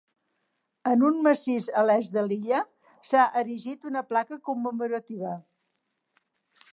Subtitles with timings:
[0.91, 2.61] En un massís a l'est de l'illa
[3.09, 5.35] s'ha erigit una placa commemorativa.